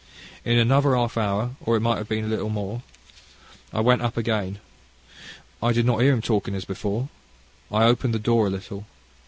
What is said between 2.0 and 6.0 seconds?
be a little more, I went up again. I did